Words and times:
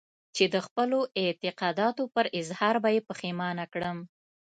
چې 0.35 0.43
د 0.53 0.55
خپلو 0.65 0.99
اعتقاداتو 1.21 2.03
پر 2.15 2.25
اظهار 2.41 2.75
به 2.83 2.89
يې 2.95 3.01
پښېمانه 3.09 3.65
کړم. 3.73 3.97